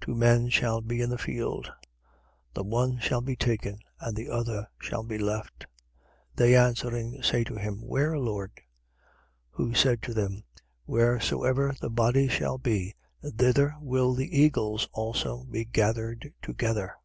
[0.00, 1.70] Two men shall be in the field.
[2.52, 5.66] The one shall be taken and the other shall be left.
[6.34, 6.34] 17:36.
[6.34, 8.50] They answering, say to him: Where, Lord?
[8.56, 8.62] 17:37.
[9.52, 10.42] Who said to them:
[10.88, 16.96] Wheresoever the body shall be, thither will the eagles also be gathered together.